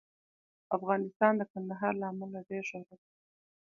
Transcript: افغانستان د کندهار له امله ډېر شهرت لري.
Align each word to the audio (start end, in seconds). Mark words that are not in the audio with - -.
افغانستان 0.77 1.33
د 1.37 1.41
کندهار 1.51 1.93
له 2.01 2.05
امله 2.13 2.39
ډېر 2.49 2.63
شهرت 2.71 2.99
لري. 3.09 3.19